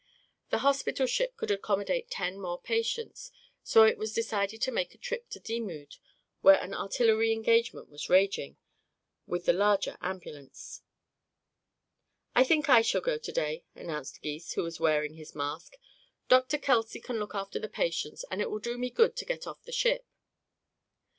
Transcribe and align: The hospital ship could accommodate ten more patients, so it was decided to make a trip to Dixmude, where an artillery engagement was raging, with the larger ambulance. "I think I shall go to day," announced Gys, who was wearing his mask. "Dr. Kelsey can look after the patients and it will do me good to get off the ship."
The 0.49 0.57
hospital 0.65 1.05
ship 1.05 1.37
could 1.37 1.51
accommodate 1.51 2.09
ten 2.09 2.41
more 2.41 2.59
patients, 2.59 3.31
so 3.61 3.83
it 3.83 3.99
was 3.99 4.15
decided 4.15 4.59
to 4.63 4.71
make 4.71 4.95
a 4.95 4.97
trip 4.97 5.29
to 5.29 5.39
Dixmude, 5.39 5.97
where 6.41 6.59
an 6.59 6.73
artillery 6.73 7.31
engagement 7.31 7.87
was 7.87 8.09
raging, 8.09 8.57
with 9.27 9.45
the 9.45 9.53
larger 9.53 9.99
ambulance. 10.01 10.81
"I 12.33 12.43
think 12.43 12.67
I 12.67 12.81
shall 12.81 13.01
go 13.01 13.19
to 13.19 13.31
day," 13.31 13.63
announced 13.75 14.23
Gys, 14.23 14.53
who 14.53 14.63
was 14.63 14.79
wearing 14.79 15.13
his 15.17 15.35
mask. 15.35 15.75
"Dr. 16.27 16.57
Kelsey 16.57 16.99
can 16.99 17.19
look 17.19 17.35
after 17.35 17.59
the 17.59 17.69
patients 17.69 18.25
and 18.31 18.41
it 18.41 18.49
will 18.49 18.57
do 18.57 18.79
me 18.79 18.89
good 18.89 19.15
to 19.17 19.25
get 19.25 19.45
off 19.45 19.61
the 19.65 19.71
ship." 19.71 20.07